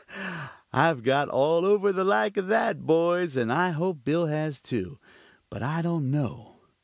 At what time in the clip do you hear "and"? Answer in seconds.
3.37-3.53